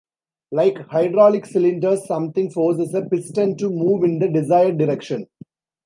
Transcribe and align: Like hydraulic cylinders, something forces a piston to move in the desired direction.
Like 0.51 0.79
hydraulic 0.87 1.45
cylinders, 1.45 2.07
something 2.07 2.49
forces 2.49 2.95
a 2.95 3.03
piston 3.03 3.55
to 3.57 3.69
move 3.69 4.03
in 4.03 4.17
the 4.17 4.29
desired 4.31 4.79
direction. 4.79 5.27